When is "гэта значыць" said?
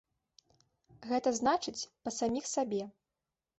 1.09-1.87